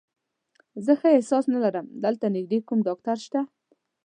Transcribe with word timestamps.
زه 0.85 0.93
ښه 0.99 1.07
احساس 1.15 1.45
نه 1.53 1.59
لرم، 1.63 1.87
دلته 2.05 2.25
نږدې 2.35 2.59
کوم 2.67 2.79
ډاکټر 2.87 3.17
شته؟ 3.25 3.41